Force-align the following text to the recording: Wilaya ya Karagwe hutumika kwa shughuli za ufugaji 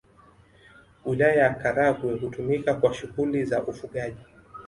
Wilaya 1.05 1.43
ya 1.43 1.53
Karagwe 1.55 2.15
hutumika 2.17 2.73
kwa 2.73 2.93
shughuli 2.93 3.45
za 3.45 3.63
ufugaji 3.63 4.25